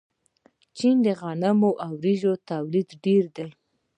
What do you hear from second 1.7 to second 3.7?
او وریجو تولید ډیر دی.